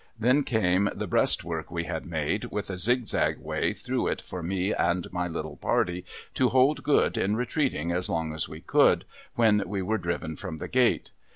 Then 0.17 0.41
came 0.43 0.89
the 0.95 1.05
breast 1.05 1.43
work 1.43 1.69
we 1.69 1.83
had 1.83 2.07
made, 2.07 2.45
with 2.45 2.71
a 2.71 2.77
zig 2.79 3.07
zag 3.07 3.37
way 3.37 3.71
through 3.71 4.07
it 4.07 4.19
for 4.19 4.41
me 4.41 4.73
and 4.73 5.05
my 5.13 5.27
little 5.27 5.57
party 5.57 6.05
to 6.33 6.49
hold 6.49 6.81
good 6.81 7.19
in 7.19 7.35
retreating, 7.35 7.91
as 7.91 8.09
long 8.09 8.33
as 8.33 8.49
we 8.49 8.61
could, 8.61 9.05
when 9.35 9.61
we 9.67 9.83
were 9.83 9.99
driven 9.99 10.35
from 10.35 10.57
the 10.57 10.67
gate. 10.67 11.11